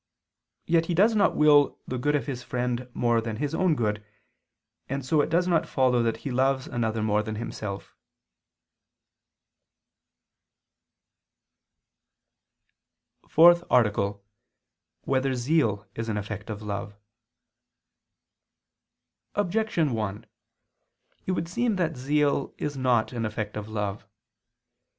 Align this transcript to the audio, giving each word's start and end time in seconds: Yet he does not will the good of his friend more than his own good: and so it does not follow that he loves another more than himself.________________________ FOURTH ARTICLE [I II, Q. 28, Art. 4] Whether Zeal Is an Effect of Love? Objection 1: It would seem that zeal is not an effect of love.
Yet 0.65 0.87
he 0.87 0.95
does 0.95 1.15
not 1.15 1.35
will 1.35 1.77
the 1.87 1.99
good 1.99 2.15
of 2.15 2.25
his 2.25 2.41
friend 2.41 2.89
more 2.95 3.21
than 3.21 3.35
his 3.35 3.53
own 3.53 3.75
good: 3.75 4.03
and 4.89 5.05
so 5.05 5.21
it 5.21 5.29
does 5.29 5.47
not 5.47 5.67
follow 5.69 6.01
that 6.01 6.17
he 6.25 6.31
loves 6.31 6.65
another 6.65 7.03
more 7.03 7.21
than 7.21 7.35
himself.________________________ 7.35 7.95
FOURTH 13.29 13.63
ARTICLE 13.69 14.03
[I 14.03 14.07
II, 14.09 14.13
Q. 14.15 14.23
28, 15.03 15.03
Art. 15.05 15.05
4] 15.05 15.11
Whether 15.13 15.35
Zeal 15.35 15.87
Is 15.93 16.09
an 16.09 16.17
Effect 16.17 16.49
of 16.49 16.63
Love? 16.63 16.95
Objection 19.35 19.91
1: 19.93 20.25
It 21.27 21.33
would 21.33 21.47
seem 21.47 21.75
that 21.75 21.95
zeal 21.95 22.55
is 22.57 22.75
not 22.75 23.13
an 23.13 23.23
effect 23.23 23.55
of 23.55 23.69
love. 23.69 24.07